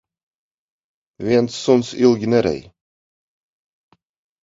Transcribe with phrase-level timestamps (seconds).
[1.27, 2.61] Viens suns ilgi nerej.